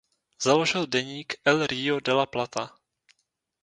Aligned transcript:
Založil 0.39 0.87
deník 0.89 1.33
"El 1.45 1.67
Río 1.67 1.99
de 1.99 2.11
la 2.21 2.25
Plata". 2.25 2.67